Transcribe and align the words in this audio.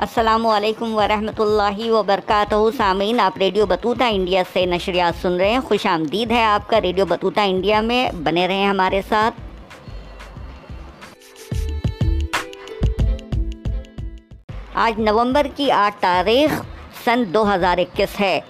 السلام 0.00 0.46
علیکم 0.46 0.94
ورحمۃ 0.94 1.40
اللہ 1.40 1.90
وبرکاتہ۔ 1.90 2.54
سامعین، 2.76 3.20
آپ 3.20 3.38
ریڈیو 3.38 3.66
بطوطہ 3.66 4.04
انڈیا 4.10 4.42
سے 4.52 4.66
نشریات 4.66 5.22
سن 5.22 5.32
رہے 5.32 5.50
ہیں۔ 5.50 5.60
خوش 5.60 5.86
آمدید 5.86 6.30
ہے 6.30 6.44
آپ 6.44 6.68
کا 6.68 6.80
ریڈیو 6.80 7.06
بطوطہ 7.06 7.40
انڈیا 7.44 7.80
میں 7.80 8.12
بنے 8.12 8.48
رہیں 8.48 8.66
ہمارے 8.66 9.02
ساتھ۔ 9.08 9.34
آج 14.74 15.00
نومبر 15.00 15.46
کی 15.56 15.70
آٹھ 15.70 15.94
تاریخ 16.00 16.62
سن 17.04 17.24
دو 17.34 17.54
ہزار 17.54 17.78
اکیس 17.78 18.20
ہے۔ 18.20 18.40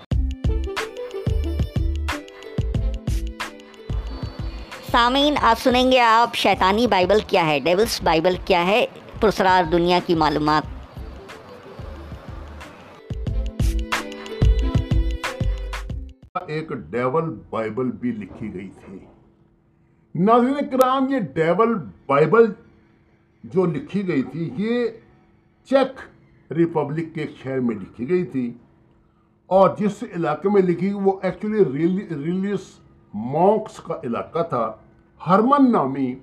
سامعین، 4.91 5.35
آپ 5.43 5.61
سنیں 5.61 5.93
گے 5.93 6.01
آپ، 6.01 6.35
شیطانی 6.35 6.87
بائبل 6.87 7.19
کیا 7.27 7.47
ہے؟ 7.47 7.61
ڈیولس 7.61 8.03
بائبل 8.03 8.37
کیا 8.45 8.67
ہے؟ 8.67 8.87
پرسرار 9.21 9.63
دنیا 9.63 9.99
کی 10.07 10.15
معلومات۔ 10.15 10.80
ایک 16.47 16.73
ڈیول 16.91 17.35
بائبل 17.51 17.91
بھی 17.91 18.13
لکھی 18.13 18.53
گئی 18.55 18.69
تھی۔ 18.85 18.99
ناظرین 20.15 20.69
کرام، 20.71 21.09
یہ 21.09 21.19
ڈیول 21.35 21.75
بائبل 22.07 22.53
جو 23.45 23.65
لکھی 23.65 24.07
گئی 24.09 24.23
تھی، 24.23 24.51
یہ 24.57 24.87
چیک 25.69 26.53
ریپبلک 26.53 27.15
کے 27.15 27.27
شہر 27.43 27.61
میں 27.61 27.77
لکھی 27.77 28.09
گئی 28.09 28.25
تھی 28.27 28.53
اور 29.47 29.71
جس 29.79 30.05
علاقے 30.17 30.49
میں 30.49 30.63
لکھی 30.63 30.93
وہ 30.93 31.13
ایکچولی 31.23 31.65
ریلیس 32.25 32.81
مونکس 33.15 33.77
کا 33.77 34.01
علاقہ 34.05 34.43
تھا۔ 34.49 34.73
ہرمن 35.27 35.71
نامی 35.73 36.15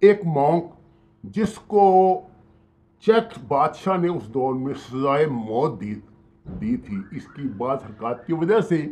ایک 0.00 0.20
مونک 0.24 0.64
جس 1.24 1.54
کو 1.66 1.86
چیک 3.00 3.38
بادشاہ 3.48 3.96
نے 3.96 4.08
اس 4.08 4.28
دور 4.34 4.54
میں 4.54 4.74
سزائے 4.74 5.26
موت 5.26 5.80
دی 5.80 5.94
دی 6.60 6.76
تھی۔ 6.76 6.96
اس 7.10 7.26
کی 7.34 7.48
بعض 7.56 7.78
حرکات 7.86 8.26
کی 8.26 8.32
وجہ 8.32 8.60
سے 8.60 8.86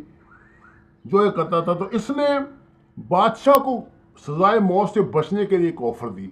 جو 1.07 1.25
یہ 1.25 1.29
کرتا 1.29 1.59
تھا 1.59 1.73
تو 1.73 1.85
اس 1.91 2.09
نے 2.09 2.27
بادشاہ 3.07 3.53
کو 3.53 3.81
سزائے 4.27 4.59
موت 4.59 4.89
سے 4.89 5.01
بچنے 5.01 5.45
کے 5.45 5.57
لیے 5.57 5.67
ایک 5.67 5.81
آفر 5.81 6.09
دی۔ 6.09 6.27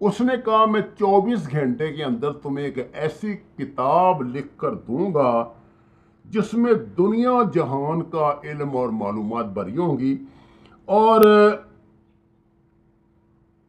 اس 0.00 0.20
نے 0.20 0.34
کہا، 0.44 0.64
میں 0.66 0.80
چوبیس 0.80 1.50
گھنٹے 1.50 1.92
کے 1.92 2.04
اندر 2.04 2.32
تمہیں 2.32 2.64
ایک 2.64 2.78
ایسی 2.92 3.36
کتاب 3.56 4.22
لکھ 4.22 4.58
کر 4.58 4.74
دوں 4.74 5.14
گا 5.14 5.44
جس 6.24 6.54
میں 6.54 6.72
دنیا 6.98 7.32
جہان 7.54 8.02
کا 8.02 8.34
علم 8.44 8.76
اور 8.76 8.88
معلومات 8.88 9.46
بری 9.46 9.76
ہوں 9.76 9.98
گی 9.98 10.16
اور 10.84 11.20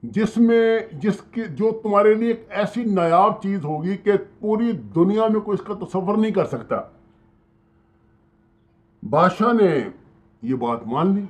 جس 0.03 0.37
میں 0.37 0.79
جس 0.93 1.21
کی 1.31 1.41
جو 1.49 1.71
تمہارے 1.83 2.13
لیے 2.13 2.27
ایک 2.27 2.45
ایسی 2.49 2.83
نایاب 2.83 3.41
چیز 3.41 3.65
ہوگی 3.65 3.97
کہ 3.97 4.11
پوری 4.39 4.71
دنیا 4.71 5.27
میں 5.27 5.41
کوئی 5.41 5.57
اس 5.61 5.67
کا 5.67 5.85
تصور 5.85 6.17
نہیں 6.17 6.31
کر 6.31 6.45
سکتا۔ 6.45 6.81
بادشاہ 9.09 9.53
نے 9.53 9.83
یہ 10.49 10.55
بات 10.55 10.87
مان 10.87 11.13
لی؟ 11.15 11.25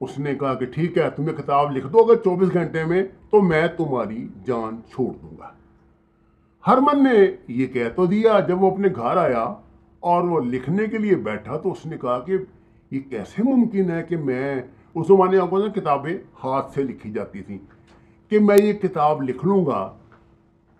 اس 0.00 0.18
نے 0.18 0.34
کہا 0.34 0.54
کہ 0.54 0.66
ٹھیک 0.66 0.98
ہے، 0.98 1.08
تمہیں 1.10 1.36
کتاب 1.36 1.76
لکھ 1.76 1.86
دو، 1.86 1.98
اگر 1.98 2.16
چوبیس 2.16 2.52
گھنٹے 2.52 2.84
میں 2.84 3.02
تو 3.30 3.40
میں 3.42 3.66
تمہاری 3.76 4.26
جان 4.46 4.80
چھوڑ 4.90 5.12
دوں 5.22 5.36
گا۔ 5.38 5.50
ہرمن 6.64 7.02
نے 7.04 7.26
یہ 7.48 7.66
کہہ 7.66 7.88
تو 7.96 8.06
دیا، 8.06 8.38
جب 8.40 8.62
وہ 8.62 8.70
اپنے 8.70 8.88
گھر 8.96 9.16
آیا 9.16 9.42
اور 10.02 10.22
وہ 10.22 10.40
لکھنے 10.40 10.86
کے 10.86 10.98
لیے 10.98 11.14
بیٹھا 11.14 11.56
تو 11.56 11.72
اس 11.72 11.86
نے 11.86 11.98
کہا 11.98 12.18
کہ 12.18 12.36
یہ 12.90 13.00
کیسے 13.10 13.42
ممکن 13.42 13.90
ہے 13.90 14.02
کہ 14.02 14.16
میں، 14.16 14.62
اس 14.94 15.06
زمانے 15.06 15.38
آپ 15.38 15.50
کو 15.50 15.60
کتابیں 15.74 16.14
ہاتھ 16.44 16.72
سے 16.72 16.82
لکھی 16.82 17.12
جاتی 17.12 17.42
تھیں 17.42 17.58
کہ 18.30 18.38
میں 18.38 18.58
یہ 18.62 18.72
کتاب 18.72 19.22
لکھ 19.22 19.44
لوں 19.46 19.64
گا، 19.66 19.92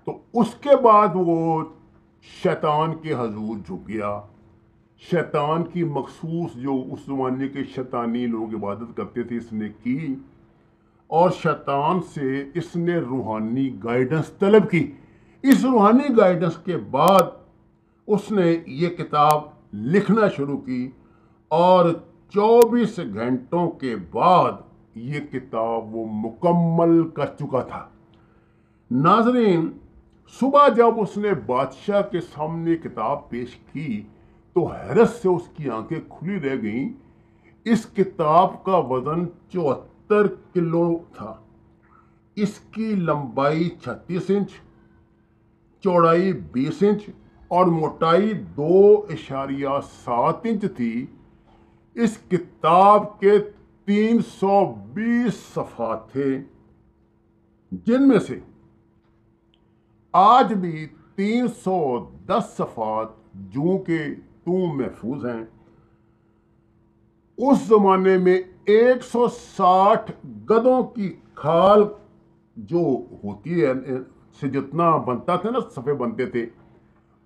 تو 0.05 0.19
اس 0.33 0.55
کے 0.55 0.77
بعد 0.83 1.09
وہ 1.15 1.65
شیطان 2.43 2.95
کے 2.95 3.13
حضور 3.13 3.57
جھک 3.57 3.89
گیا۔ 3.89 4.21
شیطان 5.01 5.65
کی 5.65 5.85
مخصوص 5.85 6.55
جو 6.55 6.85
اس 6.93 7.01
زمانے 7.07 7.49
کے 7.49 7.65
شیطانی 7.65 8.27
لوگ 8.27 8.55
عبادت 8.55 8.97
کرتے 8.97 9.23
تھے، 9.23 9.37
اس 9.37 9.53
نے 9.53 9.69
کی 9.83 10.15
اور 11.07 11.31
شیطان 11.31 12.01
سے 12.15 12.45
اس 12.55 12.77
نے 12.77 12.97
روحانی 12.97 13.85
گائیڈنس 13.85 14.31
طلب 14.39 14.71
کی۔ 14.71 14.93
اس 15.43 15.65
روحانی 15.65 16.17
گائیڈنس 16.17 16.57
کے 16.57 16.77
بعد 16.77 17.23
اس 18.07 18.31
نے 18.31 18.59
یہ 18.67 18.89
کتاب 18.89 19.43
لکھنا 19.73 20.29
شروع 20.29 20.59
کی 20.59 20.91
اور 21.49 21.91
چوبیس 22.35 23.01
گھنٹوں 23.15 23.71
کے 23.71 23.97
بعد 24.11 24.53
یہ 24.95 25.21
کتاب 25.33 25.95
وہ 25.95 26.07
مکمل 26.11 27.09
کر 27.09 27.27
چکا 27.27 27.63
تھا۔ 27.63 27.87
ناظرین، 28.91 29.71
صبح 30.41 30.69
جب 30.69 31.01
اس 31.01 31.17
نے 31.17 31.35
بادشاہ 31.47 32.03
کے 32.03 32.21
سامنے 32.21 32.77
کتاب 32.77 33.29
پیش 33.31 33.57
کی 33.73 34.03
تو 34.55 34.67
حیرت 34.67 35.11
سے 35.11 35.29
اس 35.29 35.43
کی 35.57 35.71
آنکھیں 35.71 36.01
کھلی 36.09 36.41
رہ 36.41 36.63
گئیں۔ 36.63 36.89
اس 37.65 37.87
کتاب 37.97 38.65
کا 38.65 38.77
وزن 38.77 39.27
چوہتر 39.49 40.27
کلو 40.27 40.99
تھا۔ 41.17 41.35
اس 42.37 42.61
کی 42.61 42.95
لمبائی 42.95 43.69
چھتیس 43.69 44.23
انچ، 44.29 44.51
چوڑائی 45.81 46.33
بیس 46.33 46.83
انچ 46.83 47.11
اور 47.49 47.67
موٹائی 47.67 48.33
دو 48.33 49.07
اشاریہ 49.11 49.69
سات 50.05 50.35
انچ 50.45 50.65
تھی۔ 50.77 51.07
اس 51.95 52.19
کتاب 52.29 53.21
کے 53.21 53.31
تین 53.85 54.19
سو 54.23 54.75
بیس 54.75 55.35
صفحات 55.35 56.13
تھے۔ 56.13 56.43
جن 57.73 58.09
میں 58.09 58.19
سے 58.19 58.39
آج 60.13 60.53
بھی 60.53 60.87
تین 61.15 61.49
سو 61.49 62.11
دس 62.27 62.45
صفحات 62.57 63.09
جو 63.35 63.79
کہ 63.79 63.99
تم 64.51 64.77
محفوظ 64.77 65.27
ہیں۔ 65.27 65.45
اس 67.39 67.63
زمانے 67.69 68.19
میں 68.19 68.43
ایک 68.65 69.05
سو 69.05 69.29
ساٹھ 69.29 70.13
گدوں 70.27 70.83
کی 70.83 71.15
کھال 71.35 71.83
جو 72.57 72.81
ہوتی 73.25 73.65
ہے، 73.65 73.73
سے 74.41 74.49
جتنا 74.49 74.97
بنتا 74.97 75.37
تھا 75.37 75.51
نا، 75.51 75.59
صفحے 75.71 75.95
بنتے 75.95 76.27
تھے۔ 76.27 76.47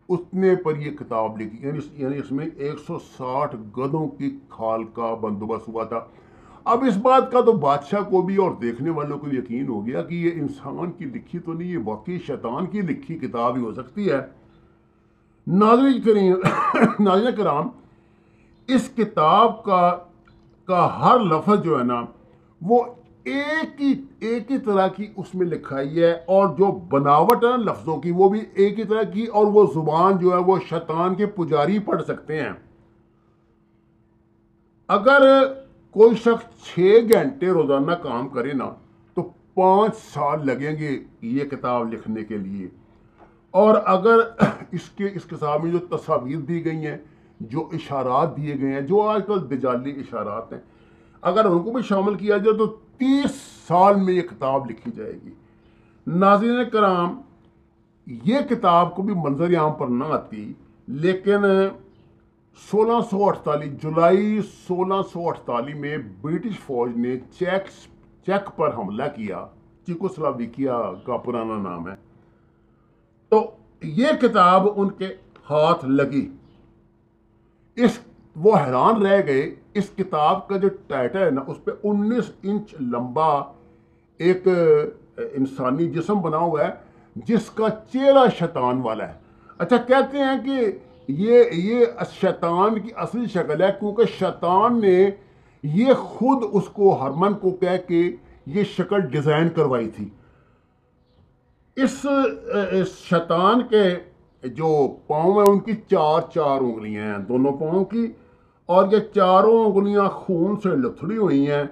اتنے 0.08 0.56
پر 0.56 0.76
یہ 0.76 0.90
کتاب 0.90 1.40
لکھی 1.40 1.68
یعنی 1.68 1.78
یعنی 1.92 2.18
اس 2.18 2.32
میں 2.32 2.46
ایک 2.56 2.74
سو 2.86 2.98
ساٹھ 2.98 3.56
گدوں 3.56 4.08
کی 4.08 4.38
کھال 4.48 4.84
کا 4.84 5.14
بندوبست 5.14 5.68
ہوا 5.68 5.84
تھا۔ 5.84 6.00
اب 6.64 6.84
اس 6.84 6.96
بات 6.96 7.32
کا 7.32 7.40
تو 7.40 7.52
بادشاہ 7.52 8.00
کو 8.00 8.22
بھی 8.22 8.36
اور 8.36 8.50
دیکھنے 8.50 8.90
والوں 8.90 9.18
کو 9.18 9.26
یقین 9.32 9.68
ہو 9.68 9.86
گیا 9.86 10.02
کہ 10.02 10.14
یہ 10.14 10.30
انسان 10.34 10.92
کی 10.92 11.04
لکھی 11.04 11.38
تو 11.38 11.52
نہیں، 11.52 11.68
یہ 11.68 11.78
واقعی 11.84 12.18
شیطان 12.18 12.66
کی 12.66 12.80
لکھی 12.80 13.18
کتاب 13.18 13.56
ہی 13.56 13.62
ہو 13.62 13.74
سکتی 13.74 14.10
ہے۔ 14.10 14.43
ناظرین 15.46 16.00
کریم، 16.02 16.36
ناظرین 17.00 17.34
کرام، 17.36 17.68
اس 18.68 18.90
کتاب 18.96 19.64
کا 19.64 19.98
کا 20.64 20.98
ہر 21.00 21.18
لفظ 21.20 21.64
جو 21.64 21.78
ہے 21.78 21.84
نا، 21.84 22.04
وہ 22.62 22.84
ایک 23.24 23.82
ہی 23.82 23.94
ایک 24.20 24.50
ہی 24.50 24.58
طرح 24.58 24.88
کی 24.88 25.06
اس 25.16 25.34
میں 25.34 25.46
لکھائی 25.46 26.02
ہے 26.02 26.12
اور 26.12 26.48
جو 26.48 26.72
بناوٹ 26.72 27.44
ہے 27.44 27.56
لفظوں 27.56 27.96
کی، 27.96 28.10
وہ 28.10 28.28
بھی 28.28 28.40
ایک 28.54 28.78
ہی 28.78 28.84
طرح 28.84 29.02
کی 29.02 29.24
اور 29.24 29.46
وہ 29.46 29.66
زبان 29.74 30.18
جو 30.18 30.32
ہے 30.32 30.36
وہ 30.36 30.58
شیطان 30.68 31.14
کے 31.14 31.26
پجاری 31.26 31.78
پڑھ 31.78 32.02
سکتے 32.02 32.42
ہیں۔ 32.42 32.52
اگر 34.88 35.44
کوئی 35.90 36.16
شخص 36.16 36.64
چھ 36.66 36.98
گھنٹے 37.12 37.46
روزانہ 37.46 37.92
کام 37.92 38.28
کرے 38.28 38.52
نا، 38.52 38.74
تو 39.14 39.22
پانچ 39.54 39.96
سال 39.96 40.46
لگیں 40.46 40.78
گے 40.78 41.04
یہ 41.20 41.44
کتاب 41.44 41.92
لکھنے 41.92 42.24
کے 42.24 42.36
لیے۔ 42.36 42.68
اور 43.54 43.74
اگر 43.84 44.20
اس 44.72 44.88
کے 44.90 45.08
اس 45.14 45.24
کتاب 45.24 45.64
میں 45.64 45.72
جو 45.72 45.96
تصاویر 45.96 46.38
دی 46.38 46.64
گئی 46.64 46.86
ہیں، 46.86 46.96
جو 47.40 47.68
اشارات 47.72 48.36
دیے 48.36 48.54
گئے 48.60 48.72
ہیں، 48.72 48.80
جو 48.80 49.00
آج 49.02 49.22
کل 49.26 49.50
دجالی 49.50 49.90
اشارات 49.90 50.52
ہیں، 50.52 50.60
اگر 51.20 51.44
ان 51.44 51.62
کو 51.62 51.70
بھی 51.70 51.82
شامل 51.82 52.14
کیا 52.14 52.36
جائے 52.36 52.56
تو 52.56 52.66
تیس 52.98 53.34
سال 53.68 53.96
میں 53.96 54.14
یہ 54.14 54.22
کتاب 54.22 54.70
لکھی 54.70 54.90
جائے 54.90 55.12
گی۔ 55.12 55.30
ناظرین 56.06 56.70
کرام، 56.72 57.20
یہ 58.06 58.40
کتاب 58.50 58.94
کو 58.94 59.02
بھی 59.02 59.14
منظر 59.14 59.56
عام 59.56 59.72
پر 59.72 59.86
نہ 59.86 60.04
آتی، 60.04 60.52
لیکن 60.88 61.44
سولہ 62.70 63.00
سو 63.10 63.28
اٹھتالیس، 63.28 63.82
جولائی 63.82 64.40
سولہ 64.42 65.02
سو 65.12 65.28
اٹھتالیس 65.28 65.76
میں 65.76 65.98
برٹش 66.20 66.58
فوج 66.60 66.96
نے 66.96 67.16
چیک 67.38 67.70
چیک 68.26 68.56
پر 68.56 68.74
حملہ 68.74 69.04
کیا 69.16 69.46
چیکو 69.86 70.08
سلاویکیا 70.08 70.80
کا 71.06 71.16
پرانا 71.16 71.56
نام 71.58 71.88
ہے۔ 71.88 72.13
یہ 73.84 74.06
کتاب 74.20 74.68
ان 74.76 74.90
کے 74.90 75.06
ہاتھ 75.50 75.84
لگی۔ 75.84 76.28
اس 77.76 77.98
وہ 78.36 78.56
حیران 78.56 79.06
رہ 79.06 79.20
گئے۔ 79.26 79.54
اس 79.74 79.90
کتاب 79.96 80.48
کا 80.48 80.56
جو 80.56 80.68
ٹائٹل 80.86 81.18
ہے 81.18 81.30
نا 81.30 81.40
اس 81.46 81.64
پہ 81.64 81.70
انیس 81.84 82.30
انچ 82.42 82.74
لمبا 82.80 83.52
ایک 84.18 84.48
انسانی 85.16 85.90
جسم 85.90 86.20
بنا 86.20 86.36
ہوا 86.36 86.64
ہے، 86.64 86.70
جس 87.16 87.50
کا 87.50 87.68
چہرہ 87.92 88.28
شیطان 88.38 88.80
والا 88.80 89.08
ہے۔ 89.08 89.12
اچھا 89.58 89.76
کہتے 89.76 90.18
ہیں 90.18 90.44
کہ 90.44 90.78
یہ 91.08 91.44
یہ 91.52 91.86
شیطان 92.20 92.80
کی 92.80 92.88
اصلی 92.96 93.26
شکل 93.26 93.62
ہے، 93.62 93.72
کیونکہ 93.80 94.02
شیطان 94.18 94.80
نے 94.80 95.10
یہ 95.62 95.92
خود 95.94 96.42
اس 96.52 96.68
کو 96.68 97.02
ہرمن 97.02 97.34
کو 97.34 97.50
کہہ 97.50 97.88
کے 97.88 98.16
یہ 98.46 98.64
شکل 98.64 99.00
ڈیزائن 99.00 99.48
کروائی 99.48 99.88
تھی۔ 99.88 100.08
اس 101.76 102.04
شیطان 103.08 103.62
کے 103.70 103.84
جو 104.42 104.70
پاؤں 105.06 105.34
ہیں، 105.34 105.50
ان 105.52 105.58
کی 105.60 105.72
چار 105.90 106.20
چار 106.34 106.60
انگلیاں 106.60 107.06
ہیں، 107.06 107.18
دونوں 107.28 107.52
پاؤں 107.60 107.84
کی، 107.84 108.06
اور 108.68 108.92
یہ 108.92 108.98
چاروں 109.14 109.64
انگلیاں 109.64 110.08
خون 110.10 110.56
سے 110.62 110.76
لتھڑی 110.76 111.16
ہوئی 111.16 111.46
ہیں، 111.50 111.64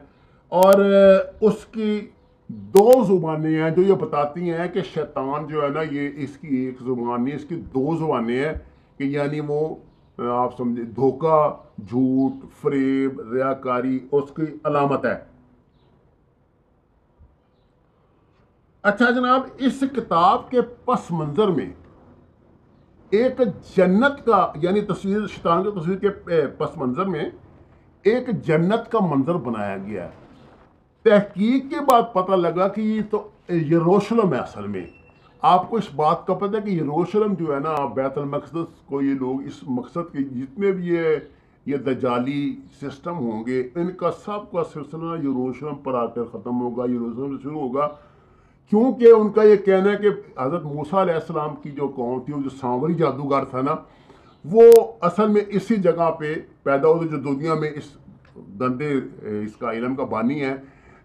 اور 0.53 0.75
اس 1.41 1.65
کی 1.73 2.01
دو 2.75 2.91
زبانیں 3.07 3.63
ہیں 3.63 3.71
جو 3.71 3.83
یہ 3.83 3.95
بتاتی 4.01 4.51
ہیں 4.51 4.67
کہ 4.69 4.81
شیطان 4.95 5.47
جو 5.49 5.63
ہے 5.63 5.69
نا، 5.69 5.83
یہ 5.91 6.23
اس 6.25 6.37
کی 6.37 6.57
ایک 6.57 6.83
زبان 6.83 7.25
نہیں، 7.25 7.35
اس 7.35 7.45
کی 7.49 7.57
دو 7.75 7.97
زبانیں 7.99 8.37
ہیں 8.37 8.53
کہ 8.99 9.05
یعنی 9.05 9.41
وہ، 9.49 9.75
آپ 10.19 10.57
سمجھے، 10.57 10.83
دھوکہ، 10.97 11.39
جھوٹ، 11.89 12.45
فریب 12.61 13.21
ریاکاری 13.33 13.99
اس 14.13 14.31
کی 14.37 14.47
علامت 14.65 15.05
ہے۔ 15.07 15.17
اچھا 18.83 19.11
جناب، 19.11 19.41
اس 19.59 19.85
کتاب 19.97 20.51
کے 20.51 20.61
پس 20.63 21.11
منظر 21.11 21.49
میں 21.49 21.73
ایک 23.11 23.41
جنت 23.77 24.25
کا 24.27 24.53
یعنی 24.55 24.81
تصویر، 24.81 25.27
شیطان 25.27 25.63
کی 25.63 25.81
تصویر 25.81 25.97
کے 25.97 26.09
پس 26.59 26.77
منظر 26.77 27.05
میں 27.05 27.25
ایک 28.03 28.29
جنت 28.47 28.91
کا 28.91 28.99
منظر 29.01 29.35
بنایا 29.35 29.77
گیا 29.77 30.05
ہے۔ 30.05 30.11
تحقیق 31.03 31.71
کے 31.71 31.81
بعد 31.81 32.03
پتہ 32.13 32.33
لگا 32.33 32.69
کہ 32.69 32.81
یہ 32.81 33.01
تو 33.11 33.29
یروشلم 33.49 34.35
ہے 34.35 34.39
اصل 34.39 34.67
میں۔ 34.67 34.87
آپ 35.43 35.71
کو 35.71 35.77
اس 35.77 35.95
بات 35.95 36.27
کا 36.27 36.35
پتہ 36.35 36.57
ہے 36.57 36.63
کہ 36.63 36.71
یروشلم 36.71 37.35
جو 37.35 37.55
ہے 37.55 37.61
نا، 37.61 37.87
بیت 37.87 38.19
المقدس 38.19 38.81
کو 38.87 39.03
یہ 39.03 39.15
لوگ 39.15 39.43
اس 39.43 39.63
مقصد 39.63 40.13
کے 40.13 40.23
جتنے 40.23 40.73
بھی 40.73 40.89
یہ 40.89 41.17
یہ 41.67 41.77
دجالی 41.77 42.57
سسٹم 42.83 43.19
ہوں 43.19 43.45
گے، 43.47 43.69
ان 43.75 43.91
کا 43.91 44.11
سب 44.25 44.53
کا 44.53 44.65
سلسلہ 44.73 45.19
یروشلم 45.23 45.75
پر 45.75 45.95
آ 45.95 46.07
کر 46.07 46.25
ختم 46.25 46.61
ہوگا، 46.61 46.85
یروشلم 46.85 47.37
سے 47.37 47.43
شروع 47.43 47.61
ہوگا۔ 47.61 47.89
کیونکہ 48.71 49.07
ان 49.07 49.33
کا 49.33 49.43
یہ 49.43 49.57
کہنا 49.57 49.91
ہے 49.93 49.97
کہ 49.97 50.09
حضرت 50.39 50.63
موسیٰ 50.63 51.01
علیہ 51.01 51.15
السلام 51.15 51.57
کی 51.57 51.71
جو 51.71 51.89
قوم 51.89 52.21
تھی، 52.21 52.33
وہ 52.33 52.43
جو 52.43 52.51
سانوری 52.51 52.95
جادوگر 52.95 53.45
تھا 53.45 53.61
نا، 53.61 53.75
وہ 54.45 54.63
اصل 55.01 55.29
میں 55.29 55.43
اسی 55.49 55.77
جگہ 55.77 56.11
پہ 56.11 56.35
پیدا 56.63 56.89
ہوتے 56.89 57.09
جو 57.09 57.17
دنیا 57.17 57.55
میں 57.55 57.71
اس 57.75 57.97
گندے، 58.61 58.93
اس 59.23 59.57
کا 59.57 59.73
علم 59.73 59.95
کا 59.95 60.05
بانی 60.05 60.41
ہے، 60.41 60.55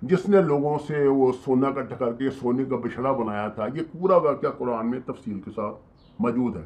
جس 0.02 0.30
نے 0.30 0.42
لوگوں 0.42 0.78
سے 0.88 1.08
وہ 1.08 1.32
سونا 1.46 1.72
کا 1.72 1.82
ٹکر 1.82 2.12
کے 2.14 2.30
سونے 2.30 2.66
کا 2.66 2.76
بچھڑا 2.76 3.12
بنایا 3.12 3.48
تھا۔ 3.48 3.66
یہ 3.76 3.82
پورا 3.92 4.18
واقعہ 4.18 4.50
قرآن 4.50 4.90
میں 4.90 5.00
تفصیل 5.06 5.40
کے 5.40 5.52
ساتھ 5.56 5.76
موجود 6.20 6.56
ہے۔ 6.58 6.66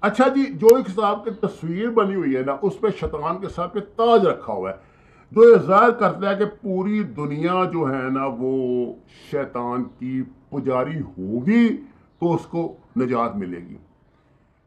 اچھا 0.00 0.28
جی 0.28 0.44
جو 0.52 0.76
ایک 0.76 0.88
صاحب 0.88 1.24
کی 1.24 1.30
تصویر 1.30 1.90
بنی 1.90 2.14
ہوئی 2.14 2.36
ہے 2.36 2.42
نا، 2.42 2.56
اس 2.62 2.80
پہ 2.80 2.88
شیطان 3.00 3.38
کے 3.40 3.48
ساتھ 3.48 3.74
پہ 3.74 3.80
تاج 3.96 4.26
رکھا 4.26 4.52
ہوا 4.52 4.70
ہے۔ 4.70 4.87
جو 5.30 5.50
یہ 5.50 5.56
ظاہر 5.56 5.90
کرتا 5.90 6.30
ہے 6.30 6.36
کہ 6.36 6.44
پوری 6.44 7.02
دنیا 7.02 7.64
جو 7.72 7.90
ہے 7.90 8.10
نا 8.10 8.26
وہ 8.38 8.92
شیطان 9.30 9.84
کی 9.84 10.22
پجاری 10.48 11.00
ہوگی 11.00 11.76
تو 12.18 12.34
اس 12.34 12.46
کو 12.46 12.76
نجات 12.96 13.36
ملے 13.36 13.58
گی۔ 13.58 13.76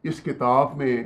اس 0.04 0.22
کتاب 0.22 0.78
میں 0.78 1.04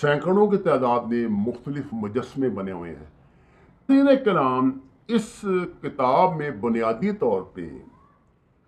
سینکڑوں 0.00 0.46
کی 0.46 0.56
تعداد 0.56 1.00
میں 1.00 1.28
مختلف 1.28 1.84
مجسمے 1.92 2.48
بنے 2.48 2.72
ہوئے 2.72 2.90
ہیں۔ 2.90 3.06
تین 3.86 4.06
کلام 4.24 4.70
اس 5.08 5.44
کتاب 5.82 6.36
میں 6.36 6.50
بنیادی 6.50 7.12
طور 7.12 7.42
پہ 7.42 7.68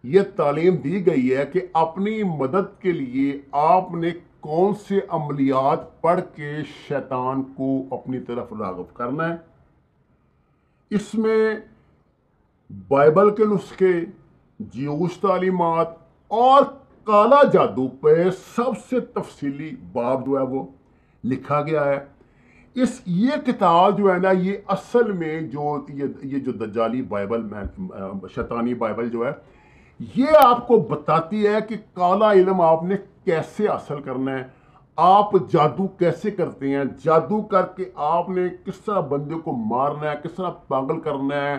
یہ 0.02 0.20
تعلیم 0.36 0.74
دی 0.74 1.06
گئی 1.06 1.36
ہے 1.36 1.46
کہ 1.52 1.60
اپنی 1.72 2.22
مدد 2.22 2.80
کے 2.80 2.92
لیے 2.92 3.40
آپ 3.52 3.94
نے 3.94 4.10
کون 4.40 4.74
سے 4.88 5.00
عملیات 5.08 6.00
پڑھ 6.00 6.20
کے 6.34 6.52
شیطان 6.88 7.42
کو 7.42 7.82
اپنی 7.90 8.20
طرف 8.20 8.52
راغب 8.60 8.94
کرنا 8.94 9.28
ہے؟ 9.28 9.36
اس 10.90 11.14
میں 11.14 11.56
بائبل 12.88 13.34
کے 13.34 13.44
نسخے، 13.44 13.92
جیوش 14.60 15.18
تعلیمات 15.18 15.88
اور 16.28 16.62
کالا 17.04 17.42
جادو 17.52 17.88
پہ 17.88 18.30
سب 18.30 18.78
سے 18.90 19.00
تفصیلی 19.00 19.70
باب 19.92 20.26
جو 20.26 20.38
ہے 20.38 20.42
وہ 20.42 20.66
لکھا 21.24 21.62
گیا 21.62 21.84
ہے۔ 21.84 21.98
اس 22.74 23.00
یہ 23.06 23.30
کتاب 23.46 23.98
جو 23.98 24.12
ہے 24.12 24.18
نا، 24.18 24.30
یہ 24.30 24.56
اصل 24.68 25.12
میں 25.12 25.40
جو 25.40 25.86
یہ 26.22 26.38
جو 26.38 26.52
دجالی 26.52 27.02
بائبل 27.02 27.42
میں، 27.42 27.62
شیطانی 28.34 28.74
بائبل 28.74 29.10
جو 29.10 29.26
ہے 29.26 29.32
یہ 30.00 30.24
آپ 30.44 30.66
کو 30.66 30.76
بتاتی 30.76 31.46
ہے 31.46 31.58
کہ 31.68 31.76
کالا 31.94 32.32
علم 32.32 32.60
آپ 32.60 32.82
نے 32.82 32.94
کیسے 33.24 33.68
حاصل 33.68 34.00
کرنا 34.00 34.38
ہے؟ 34.38 34.44
آپ 34.96 35.32
جادو 35.50 35.88
کیسے 35.88 36.30
کرتے 36.30 36.68
ہیں؟ 36.68 36.84
جادو 37.04 37.42
کر 37.42 37.62
کے 37.62 37.84
آپ 37.94 38.30
نے 38.30 38.42
کس 38.66 38.80
طرح 38.80 39.00
بندے 39.00 39.34
کو 39.34 39.52
مارنا 39.52 40.10
ہے؟ 40.10 40.16
کس 40.24 40.32
طرح 40.32 40.50
پاگل 40.50 41.00
کرنا 41.00 41.34
ہے؟ 41.34 41.56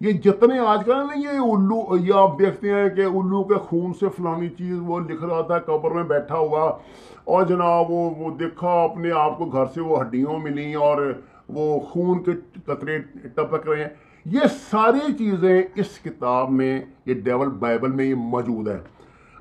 یہ 0.00 0.12
جتنے 0.12 0.58
آج 0.58 0.80
کل 0.86 0.96
نا 0.96 1.18
یہ 1.18 1.28
الو، 1.28 1.96
یہ 1.96 2.12
آپ 2.14 2.38
دیکھتے 2.38 2.70
ہیں 2.70 2.88
کہ 2.88 3.00
الو 3.00 3.44
کے 3.44 3.54
خون 3.54 3.92
سے 3.94 4.06
فلانی 4.16 4.48
چیز 4.48 4.78
وہ 4.86 5.00
لکھ 5.00 5.24
رہا 5.24 5.40
تھا، 5.40 5.58
قبر 5.58 5.90
میں 5.90 6.04
بیٹھا 6.04 6.36
ہوا۔ 6.38 6.78
اور 7.24 7.42
جناب 7.42 7.90
وہ 7.90 8.10
وہ 8.18 8.30
دیکھا 8.36 8.68
اپنے 8.68 9.10
آپ 9.12 9.38
کو 9.38 9.44
گھر 9.44 9.64
سے 9.74 9.80
وہ 9.80 10.00
ہڈیوں 10.00 10.38
ملی 10.38 10.74
اور 10.74 11.12
وہ 11.48 11.80
خون 11.80 12.22
کے 12.22 12.32
قطرے 12.66 12.98
ٹپک 13.34 13.68
رہے 13.68 13.82
ہیں۔ 13.82 14.05
یہ 14.32 14.40
ساری 14.70 15.12
چیزیں 15.12 15.62
اس 15.74 15.98
کتاب 16.04 16.50
میں، 16.50 16.80
یہ 17.06 17.14
ڈیول 17.14 17.48
بائبل 17.48 17.92
میں 17.92 18.04
یہ 18.04 18.14
موجود 18.14 18.68
ہے 18.68 18.78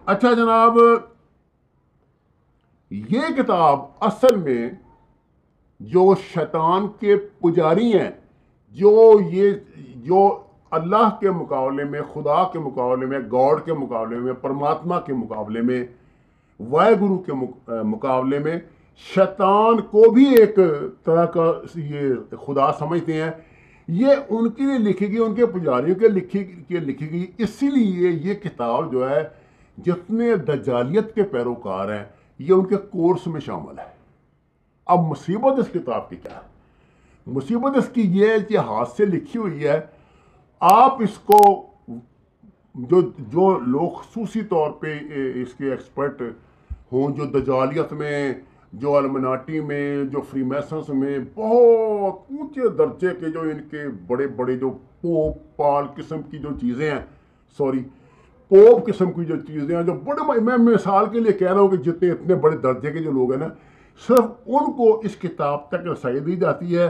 اچھا 0.05 0.33
جناب، 0.33 0.77
یہ 2.91 3.21
کتاب 3.37 3.79
اصل 3.99 4.35
میں 4.35 4.69
جو 5.79 6.13
شیطان 6.33 6.87
کے 6.99 7.15
پجاری 7.41 7.91
ہیں، 7.93 8.09
جو 8.75 9.19
یہ، 9.31 9.51
جو 9.95 10.19
اللہ 10.71 11.09
کے 11.19 11.31
مقابلے 11.31 11.83
میں، 11.83 12.01
خدا 12.13 12.43
کے 12.43 12.59
مقابلے 12.59 13.05
میں، 13.05 13.19
گاڈ 13.31 13.65
کے 13.65 13.73
مقابلے 13.73 14.19
میں، 14.19 14.33
پرماتما 14.33 14.99
کے 14.99 15.13
مقابلے 15.13 15.61
میں 15.61 15.83
وائے 16.59 16.95
گرو 17.01 17.17
کے 17.17 17.33
مقابلے 17.83 18.39
میں 18.39 18.57
شیطان 19.13 19.81
کو 19.81 20.09
بھی 20.11 20.25
ایک 20.35 20.59
طرح 21.03 21.25
کا 21.25 21.51
یہ 21.75 22.35
خدا 22.45 22.71
سمجھتے 22.71 23.21
ہیں۔ 23.21 23.31
یہ 23.87 24.07
ان 24.29 24.49
کے 24.49 24.63
لیے 24.63 24.77
لکھی 24.77 25.07
گئی، 25.07 25.17
ان 25.17 25.35
کے 25.35 25.45
پجاریوں 25.45 25.95
کے 25.95 26.07
لکھی 26.07 26.43
کے 26.67 26.77
لکھی 26.77 27.11
گئی۔ 27.11 27.25
اسی 27.37 27.67
لیے 27.67 28.09
یہ 28.09 28.33
کتاب 28.33 28.91
جو 28.91 29.09
ہے، 29.09 29.27
جتنے 29.77 30.35
دجالیت 30.35 31.15
کے 31.15 31.23
پیروکار 31.23 31.97
ہیں، 31.97 32.05
یہ 32.39 32.53
ان 32.53 32.65
کے 32.65 32.75
کورس 32.75 33.27
میں 33.27 33.41
شامل 33.41 33.79
ہے۔ 33.79 33.95
اب 34.85 34.99
مصیبت 34.99 35.59
اس 35.59 35.67
کتاب 35.73 36.09
کی 36.09 36.15
کیا 36.15 36.31
ہے؟ 36.31 36.47
مصیبت 37.27 37.77
اس 37.77 37.89
کی 37.93 38.01
یہ 38.01 38.27
ہے 38.27 38.35
کہ 38.49 38.57
ہاتھ 38.57 38.89
سے 38.89 39.05
لکھی 39.05 39.39
ہوئی 39.39 39.67
ہے۔ 39.67 39.81
آپ 40.59 41.01
اس 41.01 41.17
کو 41.17 41.67
جو 42.75 43.01
جو 43.01 43.59
لوگ 43.59 43.89
خصوصی 43.89 44.41
طور 44.41 44.71
پہ 44.71 44.99
اس 45.35 45.53
کے 45.53 45.71
ایکسپرٹ 45.71 46.21
ہوں، 46.91 47.15
جو 47.15 47.25
دجالیت 47.25 47.93
میں 47.93 48.33
جو 48.73 48.95
المناٹی 48.95 49.59
میں، 49.59 50.03
جو 50.03 50.21
فری 50.21 50.43
میسنس 50.43 50.89
میں 50.89 51.17
بہت 51.35 52.31
اونچے 52.31 52.69
درجے 52.69 53.09
کے 53.19 53.29
جو 53.29 53.41
ان 53.41 53.59
کے 53.71 53.83
بڑے 54.07 54.27
بڑے 54.27 54.57
جو 54.57 54.69
پوپ، 55.01 55.57
پال 55.57 55.85
قسم 55.95 56.21
کی 56.21 56.37
جو 56.37 56.49
چیزیں 56.61 56.91
ہیں، 56.91 56.99
سوری، 57.57 57.83
پوپ 58.49 58.85
قسم 58.87 59.11
کی 59.11 59.25
جو 59.25 59.35
چیزیں 59.35 59.75
ہیں، 59.75 59.83
جو 59.83 59.93
بڑے 59.93 60.39
میں 60.41 60.57
مثال 60.57 61.05
کے 61.11 61.19
لیے 61.19 61.33
کہہ 61.33 61.53
رہا 61.53 61.61
ہوں 61.61 61.69
کہ 61.69 61.77
جتنے 61.77 62.11
اتنے 62.11 62.35
بڑے 62.35 62.57
درجے 62.57 62.91
کے 62.91 62.99
جو 62.99 63.11
لوگ 63.11 63.31
ہیں 63.31 63.39
نا، 63.39 63.47
صرف 64.07 64.25
ان 64.45 64.71
کو 64.73 64.99
اس 64.99 65.15
کتاب 65.15 65.67
تک 65.67 65.87
رسائی 65.87 66.19
دی 66.19 66.35
جاتی 66.35 66.77
ہے۔ 66.77 66.89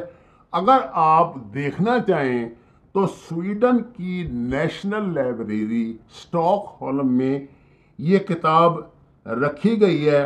اگر 0.51 0.77
آپ 0.91 1.33
دیکھنا 1.53 1.97
چاہیں 2.07 2.49
تو 2.93 3.05
سویڈن 3.07 3.81
کی 3.93 4.27
نیشنل 4.31 5.13
لائبریری، 5.13 5.97
سٹاک 6.09 6.77
ہولم 6.81 7.13
میں 7.13 7.39
یہ 7.97 8.17
کتاب 8.17 8.79
رکھی 9.25 9.81
گئی 9.81 10.09
ہے۔ 10.09 10.25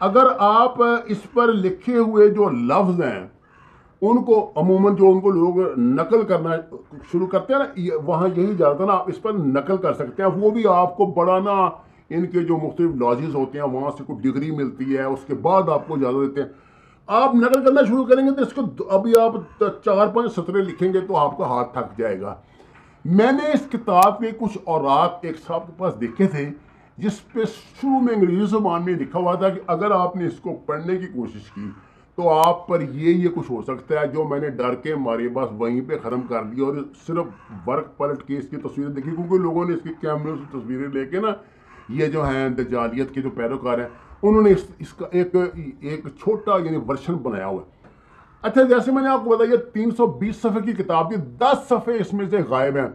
اگر 0.00 0.26
آپ 0.38 0.82
اس 1.06 1.22
پر 1.32 1.52
لکھے 1.52 1.98
ہوئے 1.98 2.28
جو 2.28 2.48
لفظ 2.50 3.00
ہیں، 3.02 3.26
ان 4.02 4.22
کو 4.24 4.52
عموماً 4.56 4.94
جو 4.94 5.10
ان 5.10 5.20
کو 5.20 5.30
لوگ 5.30 5.58
نقل 5.78 6.22
کرنا 6.22 6.50
شروع 7.12 7.26
کرتے 7.26 7.52
ہیں 7.52 7.60
نا 7.60 7.96
وہاں 8.04 8.28
یہی 8.36 8.54
جاتا 8.54 8.84
نا، 8.84 8.92
آپ 8.92 9.08
اس 9.08 9.22
پر 9.22 9.32
نقل 9.32 9.76
کر 9.76 9.94
سکتے 9.94 10.22
ہیں۔ 10.22 10.30
وہ 10.30 10.50
بھی 10.50 10.66
آپ 10.66 10.96
کو 10.96 11.06
بڑا 11.06 11.38
نا، 11.40 11.56
ان 12.10 12.26
کے 12.26 12.40
جو 12.40 12.56
مختلف 12.56 12.90
لاجز 13.00 13.34
ہوتے 13.34 13.58
ہیں، 13.58 13.66
وہاں 13.66 13.90
سے 13.98 14.04
کوئی 14.04 14.18
ڈگری 14.22 14.50
ملتی 14.50 14.96
ہے، 14.96 15.02
اس 15.02 15.24
کے 15.26 15.34
بعد 15.34 15.68
آپ 15.68 15.88
کو 15.88 15.94
اجازت 15.94 16.26
دیتے 16.26 16.40
ہیں۔ 16.40 16.48
آپ 17.06 17.34
نقل 17.34 17.64
کرنا 17.64 17.82
شروع 17.88 18.04
کریں 18.04 18.26
گے 18.26 18.30
تو 18.30 18.42
اس 18.42 18.52
کو 18.52 18.62
ابھی 18.90 19.12
آپ 19.20 19.64
چار 19.84 20.06
پانچ 20.06 20.32
سطرے 20.32 20.62
لکھیں 20.62 20.92
گے 20.92 21.00
تو 21.00 21.16
آپ 21.16 21.36
کا 21.38 21.46
ہاتھ 21.46 21.72
تھک 21.72 21.98
جائے 21.98 22.20
گا۔ 22.20 22.34
میں 23.04 23.32
نے 23.32 23.50
اس 23.54 23.66
کتاب 23.72 24.18
کے 24.18 24.30
کچھ 24.38 24.58
اوراق 24.64 25.18
ایک 25.22 25.36
صاحب 25.46 25.66
کے 25.66 25.72
پاس 25.76 26.00
دیکھے 26.00 26.26
تھے۔ 26.26 26.48
جس 26.98 27.32
پہ 27.32 27.44
شروع 27.44 28.00
میں 28.00 28.14
انگریزی 28.14 28.46
زبان 28.46 28.84
میں 28.84 28.94
لکھا 28.94 29.18
ہوا 29.18 29.34
تھا 29.34 29.48
کہ 29.48 29.60
اگر 29.66 29.90
آپ 29.90 30.16
نے 30.16 30.26
اس 30.26 30.38
کو 30.40 30.54
پڑھنے 30.66 30.96
کی 30.96 31.06
کوشش 31.06 31.50
کی 31.54 31.68
تو 32.18 32.28
آپ 32.28 32.66
پر 32.66 32.80
یہ 32.80 33.14
یہ 33.14 33.28
کچھ 33.34 33.50
ہو 33.50 33.60
سکتا 33.62 34.00
ہے 34.00 34.06
جو 34.06 34.24
میں 34.24 34.38
نے 34.40 34.50
ڈر 34.50 34.74
کے 34.74 34.94
مارے 34.94 35.28
بس 35.28 35.48
وہیں 35.52 35.80
پہ 35.80 35.98
ختم 36.02 36.20
کر 36.20 36.42
دیا 36.42 36.64
اور 36.64 36.76
صرف 37.06 37.68
ورک 37.68 37.96
پلٹ 37.98 38.22
کے 38.22 38.38
اس 38.38 38.48
کی 38.48 38.56
تصویریں 38.56 38.92
دیکھی، 38.92 39.10
کیونکہ 39.10 39.38
لوگوں 39.38 39.64
نے 39.64 39.74
اس 39.74 39.82
کی 39.82 39.92
کیمرے 40.00 40.32
سے 40.34 40.58
تصویریں 40.58 40.88
لے 40.88 41.04
کے 41.06 41.20
نا، 41.20 41.32
یہ 41.88 42.06
جو 42.06 42.24
ہیں 42.24 42.48
دجالیت 42.48 43.14
کے 43.14 43.22
جو 43.22 43.30
پیروکار 43.30 43.78
ہیں، 43.78 43.88
انہوں 44.22 44.42
نے 44.42 44.52
اس 44.78 44.92
کا 44.92 45.06
ایک 45.10 45.36
ایک 45.80 46.06
چھوٹا 46.20 46.56
یعنی 46.64 46.76
ورشن 46.88 47.14
بنایا 47.14 47.46
ہوا 47.46 47.62
ہے۔ 47.62 47.74
اچھا 48.42 48.62
جیسے 48.62 48.92
میں 48.92 49.02
نے 49.02 49.08
آپ 49.08 49.24
کو 49.24 49.30
بتایا، 49.30 49.52
یہ 49.52 49.70
تین 49.74 49.90
سو 49.90 50.06
بیس 50.06 50.36
صفحے 50.36 50.60
کی 50.66 50.82
کتاب 50.82 51.10
کی 51.10 51.16
دس 51.16 51.68
صفحے 51.68 51.96
اس 52.00 52.12
میں 52.12 52.28
سے 52.30 52.38
غائب 52.48 52.76
ہیں۔ 52.76 52.88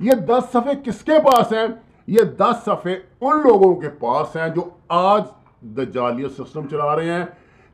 یہ 0.00 0.12
دس 0.26 0.52
صفحے 0.52 0.72
کس 0.84 1.04
کے 1.04 1.18
پاس 1.24 1.52
ہیں؟ 1.52 1.66
یہ 2.10 2.22
دس 2.22 2.64
صفحے 2.64 2.94
ان 3.20 3.36
لوگوں 3.36 3.74
کے 3.74 3.88
پاس 3.88 4.36
ہیں 4.36 4.48
جو 4.48 4.62
آج 4.88 5.22
دجالیت 5.60 6.30
سسٹم 6.30 6.66
چلا 6.70 6.96
رہے 6.96 7.12
ہیں۔ 7.12 7.24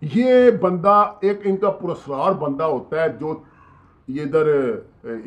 یہ 0.02 0.50
بندہ 0.50 1.12
ایک 1.20 1.40
ان 1.44 1.56
کا 1.56 1.70
پرسرار 1.70 2.32
بندہ 2.32 2.64
ہوتا 2.64 3.02
ہے 3.02 3.08
جو 3.20 3.34
یہ 4.08 4.22
ادھر 4.22 4.46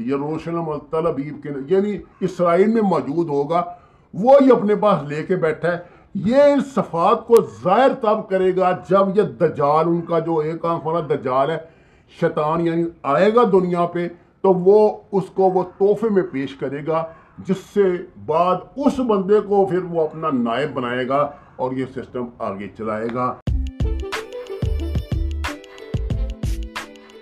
یروشلم 0.08 0.78
تل 0.92 1.32
کے 1.44 1.50
یعنی 1.68 1.98
اسرائیل 2.20 2.68
میں 2.68 2.82
موجود 2.82 3.30
ہوگا۔ 3.30 3.64
وہ 4.14 4.34
یہ 4.42 4.52
اپنے 4.52 4.76
پاس 4.76 5.04
لے 5.08 5.24
کے 5.24 5.36
بیٹھا 5.36 5.72
ہے۔ 5.72 5.78
یہ 6.16 6.42
ان 6.42 6.60
صفات 6.76 7.28
کو 7.28 7.36
ظاہر 7.64 7.92
تب 8.02 8.30
کرے 8.30 8.56
گا 8.56 8.72
جب 8.90 9.18
یہ 9.18 9.22
دجال، 9.22 9.88
ان 9.88 10.02
کا 10.02 10.20
جو 10.20 10.38
ایک 10.38 10.66
آنکھ 10.66 10.88
والا 10.88 11.16
دجال 11.16 11.50
ہے، 11.50 11.58
شیطان 12.20 12.62
یعنی 12.62 12.84
آئے 13.04 13.36
گا 13.36 13.42
دنیا 13.52 13.86
پہ، 13.86 14.08
تو 14.42 14.54
وہ 14.54 14.98
اس 15.12 15.24
کو 15.34 15.44
وہ 15.44 15.64
تحفے 15.78 16.10
میں 16.10 16.24
پیش 16.32 16.56
کرے 16.56 16.88
گا۔ 16.88 17.04
جس 17.48 17.58
سے 17.74 17.84
بعد 18.26 18.56
اس 18.76 19.00
بندے 19.00 19.40
کو 19.40 19.66
پھر 19.66 19.84
وہ 19.84 20.04
اپنا 20.04 20.28
نائب 20.32 20.74
بنائے 20.74 21.08
گا 21.08 21.32
اور 21.56 21.72
یہ 21.72 21.86
سسٹم 21.86 22.26
آگے 22.40 22.68
چلائے 22.78 23.08
گا۔ 23.14 23.34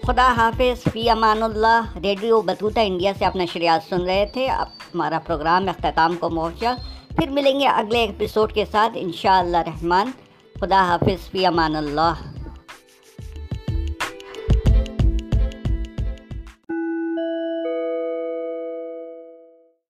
خدا 0.07 0.33
حافظ، 0.37 0.91
فی 0.91 1.09
Aman 1.09 1.43
Ullah, 1.43 1.97
radio 2.03 2.41
Battuta 2.41 2.79
India 2.83 3.13
سے 3.19 3.25
آپ 3.25 3.35
نشریات 3.35 3.89
سن 3.89 4.01
رہے 4.01 4.25
تھے۔ 4.33 4.47
اب 4.47 4.67
ہمارا 4.95 5.19
پروگرام 5.25 5.69
اختتام 5.69 6.15
کو 6.19 6.29
پہنچا۔ 6.29 6.75
پھر 7.09 7.29
ملیں 7.29 7.59
گے 7.59 7.67
اگلے 7.67 7.99
ایپیسوڈ 7.99 8.53
کے 8.53 8.65
ساتھ، 8.71 8.93
انشاءاللہ 8.95 9.57
رحمان۔ 9.57 10.11
خدا 10.59 10.85
حافظ، 10.87 11.29
فی 11.31 11.45
امان 11.45 11.75
اللہ۔ 11.75 12.13